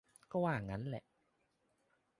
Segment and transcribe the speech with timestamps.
[0.31, 1.03] ก็ว่างั้นแหละ